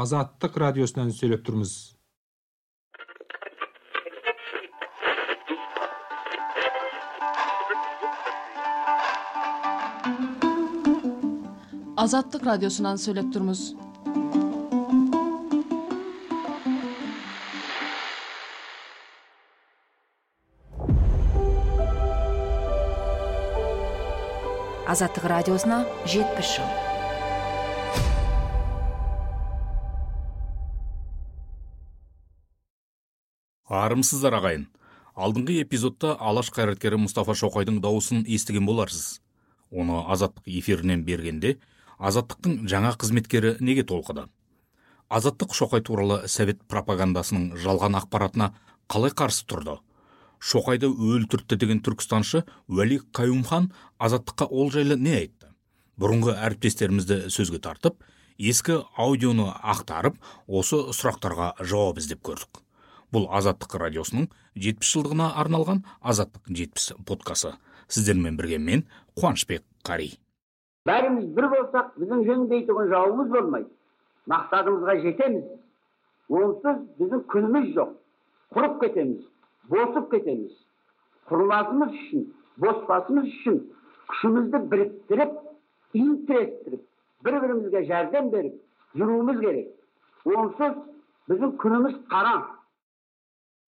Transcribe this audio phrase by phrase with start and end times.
[0.00, 1.72] азаттык радиосунан сүйлөп турбуз
[12.04, 13.64] азаттык радиосунан сүйлөп турбуз
[24.94, 26.89] азаттык радиосуна жетимиш жыл
[33.70, 34.66] армысыздар агайын
[35.14, 39.20] алдыңкы эпизоддо алаш кайраткери мустафа шокайдын дауысын эстиген боларсыз.
[39.70, 41.58] Оны азаттык эфиринен бергенде
[41.98, 44.28] азаттыктын жаңа кызметкери неге толкуду
[45.10, 48.54] азаттык шокай тууралуу совет пропагандасынын жалган акпаратына
[48.86, 49.80] калай каршы турду
[50.38, 55.50] шокайды өлтүрттү деген түркстанчы уәли каюмхан азаттыкка ол жайлы не айтты?
[55.96, 58.02] Бурунку әріптестерімізді сөзгө тартып
[58.38, 62.62] ескі аудиону ақтарып осы сұрақтарға жауап іздеп көрдік.
[63.14, 67.54] Бұл азаттық радиосының жетпіс жылдығына арналған азаттық жетпіс подкасы.
[67.88, 68.84] Сіздермен бірге мен
[69.18, 70.12] қуанышбек қари.
[70.86, 73.68] Бәріміз бір болсақ біздің жеңбейтұғын жауымыз болмайды.
[74.30, 75.44] Мақсатымызға жетеміз.
[76.30, 77.96] Онсыз біздің күніміз жоқ.
[78.54, 79.26] Құрып кетеміз
[79.70, 80.52] босып кетеміз.
[81.30, 82.24] Құрмасымыз үшін
[82.62, 83.58] боспасымыз үшін
[84.10, 85.36] күшімізді біріктіріп
[85.94, 86.82] тірестіріп
[87.26, 88.56] бір бірімізге жәрдем беріп
[88.98, 89.68] жүруіміз керек.
[90.24, 90.80] Онсыз
[91.30, 92.34] біздің күніміз қара.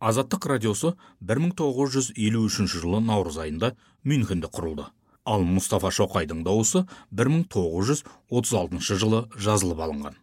[0.00, 0.92] Азаттық радиосы
[1.24, 3.72] 1953 жылы наурыз айында
[4.04, 4.90] мюнхенде құрылды.
[5.24, 10.18] Ал мұстафа шоқайдың дауысы 1936 жылы жазылып алынған.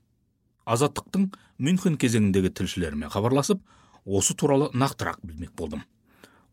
[0.66, 3.64] Азаттықтың мюнхен кезеңіндегі тілшілеріме хабарласып
[4.06, 5.84] осы туралы нақтырақ білмек болдым.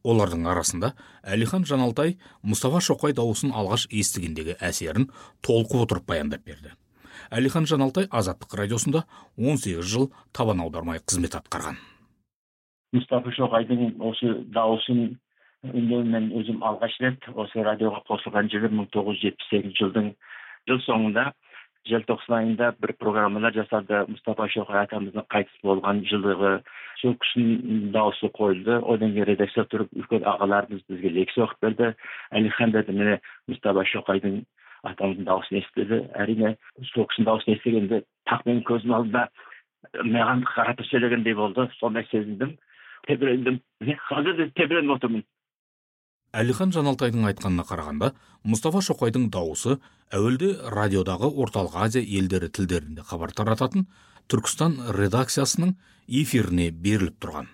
[0.02, 5.10] Олардың арасында әлихан жаналтай мұстафа шоқай дауысын алғаш естігендегі әсерін
[5.44, 6.72] толқып отырып баяндап берді.
[7.30, 9.04] Әлихан жаналтай азаттық радиосында
[9.36, 11.76] 18 жыл табан аудармай қызмет атқарған.
[12.96, 15.02] Мұстафа шоқайдың осы дауысын
[15.70, 20.10] үндеуін мен өзім алғаш рет осы радиоға қосылған жылы мың тоғыз жүз жетпіс сегізінші жылдың
[20.70, 21.30] жыл соңында
[21.88, 24.02] желтоқсан айында бір программалар жасады.
[24.12, 26.52] Мұстафа шоқай атамыздың қайтыс болған жылдығы.
[27.00, 28.80] Сол кісінің дауысы қойылды.
[28.84, 31.92] Одан кейін редакция тұрып үлкен ағаларымыз бізге лекция оқып берді.
[32.36, 33.18] Әлихан деді міне
[33.48, 34.42] мұстафа шоқайдың
[34.90, 36.02] атамыздың дауысын естіді.
[36.20, 36.56] Әрине
[36.92, 39.28] сол кісінің дауысын естігенде тақ менің көзім алдында
[40.04, 41.68] маған қаратып сөйлегендей болды.
[41.80, 42.58] Сондай сезіндім.
[43.10, 43.60] Тебірендім.
[44.08, 45.26] Қазір де тебіреніп отырмын.
[46.30, 48.12] Әлихан жаналтайдың айтқанына қарағанда
[48.46, 49.80] мұстафа шоқайдың дауысы
[50.14, 53.88] әуелде радиодағы орталық азия елдері тілдерінде хабар тарататын
[54.30, 55.74] түркістан редакциясының
[56.06, 57.50] эфиріне беріліп тұрған.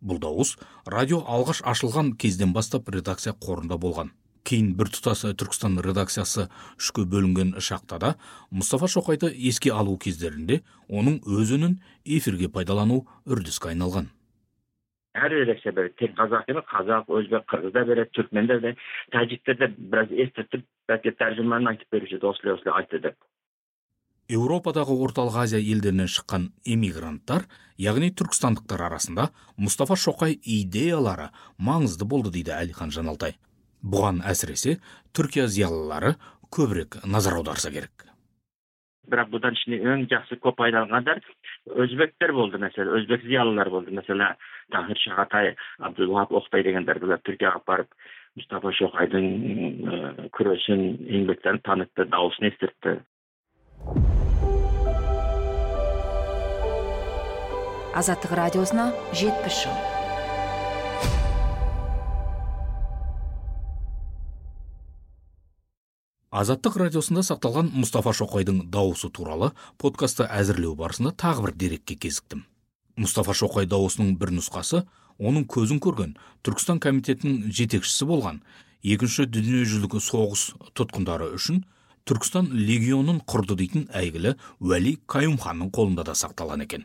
[0.00, 0.54] Бұл дауыс
[0.88, 4.14] радио алғаш ашылған кезден бастап редакция қорында болған.
[4.48, 6.48] Кейін біртұтас түркістан редакциясы
[6.78, 8.16] үшке бөлінген шақта да
[8.48, 14.08] мұстафа шоқайды еске алу кездерінде оның өз үнін эфирге пайдалану үрдіске айналған.
[15.24, 18.74] Әр редакция береді тек қазақ емес қазақ өзбек қырғыз да береді түркмендер де
[19.14, 23.16] тәжіктер де біраз естіртіп бәлки тәржімамен айтып беруші еді осылай осылай айтты деп
[24.28, 27.46] еуропадағы орталық азия елдерінен шыққан эмигранттар
[27.78, 31.28] яғни түркістандықтар арасында мұстафа шоқай идеялары
[31.58, 33.36] маңызды болды дейді әлихан жаналтай
[33.86, 34.80] бұған әсіресе
[35.14, 36.16] түркия зиялылары
[36.50, 38.06] көбірек назар аударса керек
[39.06, 41.20] бірақ бұдан ішінде ең жақсы көп пайдаланғандар
[41.84, 44.32] өзбектер болды мәселе өзбек зиялылар болды мәселе
[44.72, 47.92] тахир шағатай абдулвахап оқтай дегендер бұлар түркияға барып
[48.36, 50.86] мұстафа шоқайдың күресін
[51.18, 52.98] еңбектерін танытты дауысын естіртті.
[57.96, 59.76] Азаттык радиосуна жетимиш жыл.
[66.36, 72.44] Азаттық радиосында сақталған мұстафа шоқайдың дауысы туралы подкастты әзірлеу барысында тағы бір дерекке кезіктім.
[72.96, 74.82] Мұстафа шоқай дауысының бір нұсқасы
[75.18, 76.16] оның көзін көрген
[76.46, 78.42] түркістан комитетінің жетекшісі болған
[78.84, 81.62] екінші дүниежүзілік соғыс тұтқындары үшін
[82.06, 86.84] түркістан легионын құрды дейтін әйгілі уәли каюмханның қолында да сақталған екен.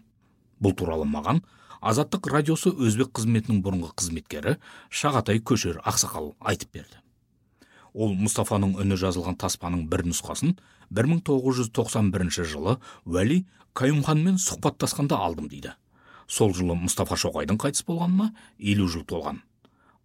[0.61, 1.43] Бұл туралы маған
[1.81, 4.55] азаттық радиосы өзбек қызметінің бұрынғы қызметкері
[4.89, 6.97] шағатай көшер ақсақал айтып берді.
[7.93, 10.55] Ол мұстафаның үні жазылған таспаның бір нұсқасын
[10.89, 13.43] 1991 жылы уәли
[13.77, 15.75] каюмханмен сұхбаттасқанда алдым дейді.
[16.31, 18.29] Сол жылы мұстафа шоқайдың қайтыс болғанына
[18.73, 19.41] елу жыл толған.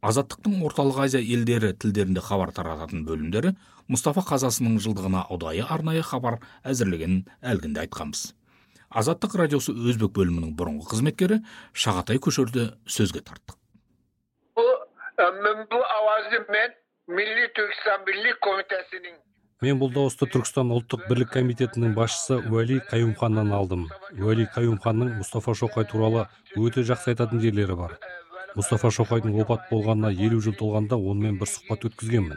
[0.02, 3.55] Азаттықтың орталық азия елдері тілдерінде хабар тарататын бөлімдері
[3.88, 8.32] мұстафа қазасының жылдығына ұдайы арнайы хабар әзірлегенін әлгінде айтқанбыз.
[8.90, 11.40] Азаттық радиосы өзбек бөлімінің бұрынғы қызметкері
[11.75, 13.56] шағатай көшерді сөзге тарттық
[15.70, 15.84] бұл
[16.50, 16.75] мен
[17.08, 19.17] милли түркістан бірлік комитетінің
[19.64, 23.86] мен бұл дауысты түркістан ұлттық бірлік комитетінің басшысы уәли қаюмханнан алдым.
[24.20, 26.26] Уәли қаюмханның мұстафа шоқай туралы
[26.60, 27.96] өте жақсы айтатын жерлері бар.
[28.58, 32.36] Мұстафа шоқайдың опат болғанына елу жыл толғанда онымен бір сұхбат өткізгенмін.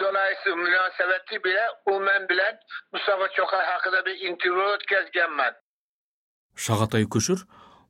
[0.00, 2.54] Dolayısıyla münasebeti bile o men bilen
[2.92, 5.54] Mustafa Çokay hakkında bir interview ötkazganman.
[6.56, 7.38] шағатай көшір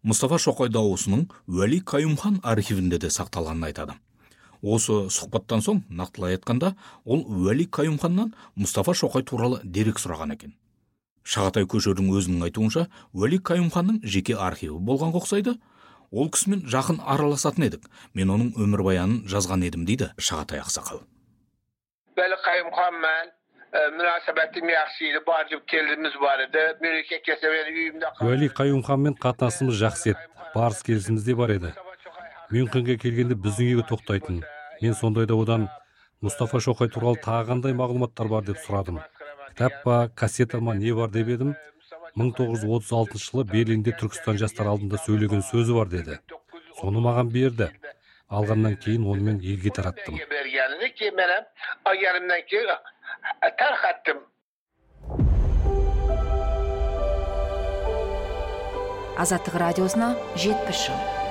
[0.05, 3.93] мұстафа шоқай дауысының уәли қаюмхан архивінде де сақталғанын айтады.
[4.65, 6.73] Осы сұхбаттан соң нақтылай айтқанда
[7.05, 10.55] ол уәли қаюмханнан мұстафа шоқай туралы дерек сұраған екен.
[11.25, 15.57] Шағатай көшердің өзінің айтуынша уәли қаюмханның жеке архиві болғанға ұқсайды.
[16.13, 17.89] Ол кісімен жақын араласатын едік.
[18.15, 21.03] Мен оның өмірбаянын жазған едім дейді шағатай ақсақал.
[22.45, 23.27] Kayımkan ben
[23.73, 25.27] e, münasebetim yaxşıydı.
[25.27, 26.79] Barcıp kelimiz vardı.
[26.81, 30.29] Mülke keseveri üyümde уәли қаюмханмен қатынасымыз жақсы еді.
[30.55, 31.73] Барыс келісіміз де бар еді.
[32.53, 34.45] Мюнхенге келгенде біздің үйге тоқтайтын.
[34.81, 35.69] Мен сондайда одан
[36.25, 39.01] мұстафа шоқай туралы тағы қандай мағлұматтар бар деп сұрадым.
[39.51, 41.55] Кітап па кассета ма не бар деп едім.
[42.17, 46.21] 1936 жылы берлинде түркістан жастар алдында сөйлеген сөзі бар деді.
[46.81, 47.71] Соны маған берді.
[48.29, 50.19] Алғаннан кейін оны мен елге тараттым
[59.19, 61.24] азаттық радиосына жетпіс жыл.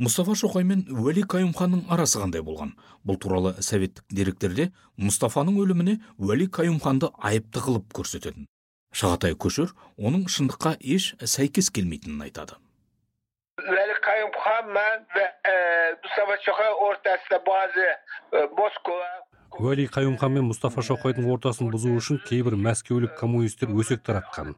[0.00, 2.74] Мұстафа шоқай мен уәли қаюмханның арасы қандай болған?
[3.06, 8.48] Бұл туралы советтік деректерде мұстафаның өліміне уәли қаюмханды айыпты қылып көрсететін.
[8.94, 12.58] Шағатай көшер оның шындыққа еш сәйкес келмейтінін айтады.
[13.58, 15.54] Veli Kayımkan ben ve e,
[16.02, 17.86] Mustafa Çokay ortasında bazı
[18.32, 19.24] e, Moskova
[19.54, 24.56] уәли қаюмхан мен мұстафа шоқайдың ортасын бұзу үшін кейбір мәскеулік коммунистер өсек таратқан.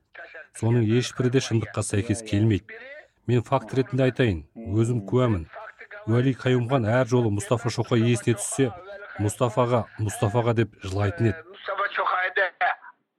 [0.57, 2.79] Соның ешбірі де шындыққа сәйкес келмейді.
[3.27, 4.45] Мен факт ретінде айтайын
[4.83, 5.47] өзім куәмін
[6.07, 8.71] уәли қаюмхан әр жолы мұстафа шоқай есіне түссе
[9.19, 11.47] мұстафаға мұстафаға деп жылайтын еді
[11.97, 12.43] Çokay'da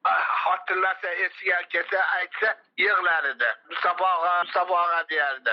[0.03, 3.45] ah, hatırlarsa eski herkese aitse yığlardı.
[3.69, 5.49] Mustafa Ağa, Mustafa Ağa derdi.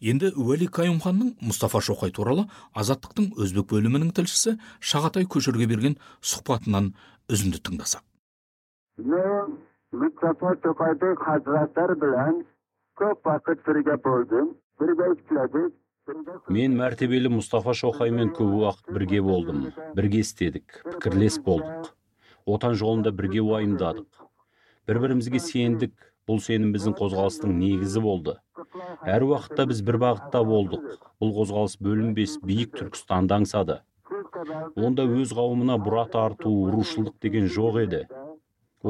[0.00, 2.42] енді уәли қаюмханның мұстафа шоқай туралы
[2.76, 4.52] азаттықтың өзбек бөлімінің тілшісі
[4.90, 6.90] шағатай көшерге берген сұхбатынан
[7.32, 8.02] үзінді тыңдасақ
[8.98, 9.56] Men
[9.92, 12.44] Mustafa Tokay'daki hazretler bilen
[12.98, 14.58] çok vakit birge buldum.
[14.80, 15.74] Birge işledik.
[16.54, 19.64] мен мәртебелі мұстафа шоқаймен көп уақыт бірге болдым
[19.98, 21.88] бірге істедік пікірлес болдық
[22.56, 24.20] отан жолында бірге уайымдадық
[24.86, 25.96] бір бірімізге сендік
[26.30, 28.36] бұл сенім біздің қозғалыстың негізі болды
[29.16, 30.86] әр уақытта біз бір бағытта болдық
[31.22, 33.80] бұл қозғалыс бөлінбес биік түркістанды аңсады
[34.78, 38.04] онда өз қауымына бұра тарту рушылдық деген жоқ еді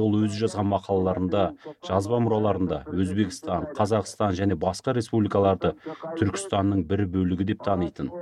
[0.02, 1.42] ол өзі жазған мақалаларында
[1.88, 5.72] жазба мұраларында өзбекстан қазақстан және басқа республикаларды
[6.20, 8.12] түркістанның бір бөлігі деп танитын.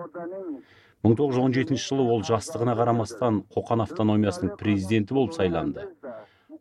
[1.04, 5.88] 1917 жылы ол жастығына қарамастан қоқан автономиясының президенті болып сайланды.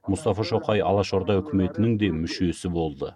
[0.03, 3.13] Мұстафа шоқай алашорда үкіметінің де мүшесі болды.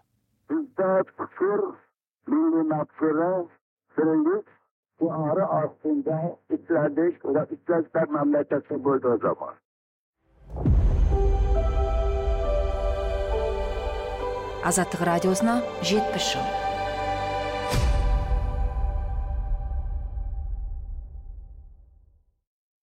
[14.67, 16.47] Азаттық радиосына жетпіс жыл.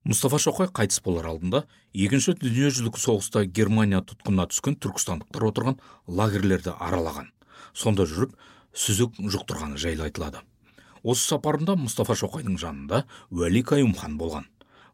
[0.05, 1.63] Мұстафа шоқай қайтыс болар алдында
[1.93, 7.31] екінші дүниежүзілік соғыста германия тұтқынына түскен түркістандықтар отырған лагерлерді аралаған.
[7.73, 8.35] Сонда жүріп
[8.73, 10.45] сүзік жұқтырғаны жайлы айтылады.
[11.05, 14.49] Осы сапарында мұстафа шоқайдың жанында уәли қаюмхан болған.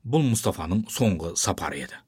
[0.06, 1.98] Бұл мұстафаның соңғы сапары еді.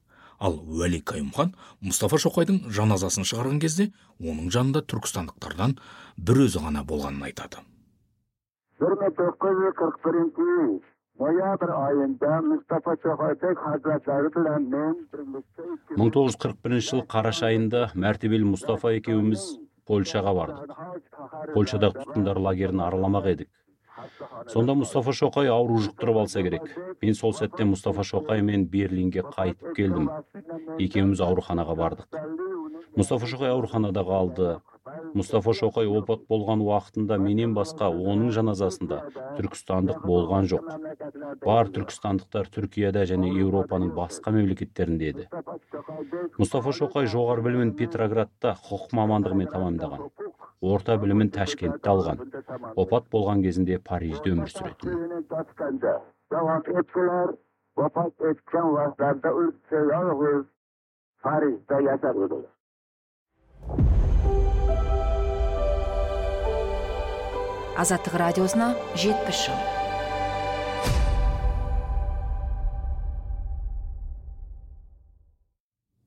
[0.43, 1.53] Ал уәли қаюмхан
[1.87, 5.77] мұстафа шоқайдың жаназасын шығарған кезде оның жанында түркістандықтардан
[6.17, 7.63] бір өзі ғана болғанын айтады.
[8.83, 10.81] 1941
[11.19, 15.63] noyabr ayında Mustafa Çokay'daki hazretleri bilen men birlikte
[15.95, 19.45] 1941 жылы қараша айында мәртебелі мұстафа екеуміз
[19.87, 20.73] польшаға бардық.
[21.55, 23.49] Польшадағы тұтқындар лагерін араламақ едік.
[24.51, 26.67] Сонда мұстафа шоқай ауру жұқтырып алса керек.
[27.01, 30.09] Мен сол сәтте мұстафа шоқаймен берлинге қайтып келдім.
[30.79, 32.21] Екеуміз ауруханаға бардық.
[32.97, 34.53] Мұстафа шоқай ауруханада қалды
[35.13, 38.99] мұстафа шоқай опат болған уақытында менен басқа оның жаназасында
[39.37, 40.67] түркістандық болған жоқ.
[41.45, 45.27] Бар түркістандықтар түркияда және еуропаның басқа мемлекеттерінде еді.
[46.41, 50.07] Мұстафа шоқай жоғары білімін петроградта құқық мамандығымен тәмамдаған
[50.63, 52.23] орта білімін ташкентте алған.
[52.79, 54.89] Опат болған кезінде парижде өмір сүретін.
[67.83, 69.61] Азаттық радиосына жетпіс жыл.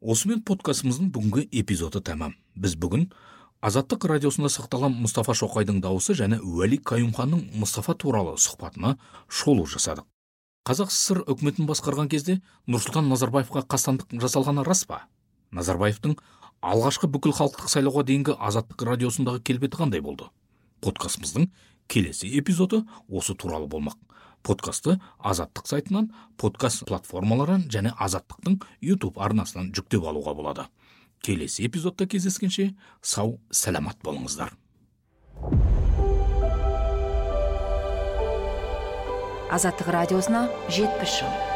[0.06, 2.36] Осымен подкастымыздың бүгінгі эпизоды тәмам.
[2.54, 3.08] Біз бүгін
[3.66, 8.92] азаттық радиосында сақталған мұстафа шоқайдың дауысы және уәли каюмханның мұстафа туралы сұхбатына
[9.26, 10.06] шолу жасадық.
[10.66, 12.36] Қазақ сср үкіметін басқарған кезде
[12.70, 15.00] нұрсұлтан назарбаевқа қастандық жасалғаны рас па?
[15.50, 16.14] Назарбаевтың
[16.62, 20.30] алғашқы бүкіл халықтық сайлауға дейінгі азаттық радиосындағы келбеті қандай болды?
[20.86, 21.50] Подкастымыздың
[21.90, 23.98] келесі эпизоды осы туралы болмақ.
[24.46, 28.60] Подкастты азаттық сайтынан подкаст платформаларынан және азаттықтың
[28.94, 30.68] ютуб арнасынан жүктеп алуға болады.
[31.24, 34.54] Келесі эпизодта кездескенше сау сәлемат болыңыздар.
[39.46, 41.55] Азаттық радиосына жетпіс жыл.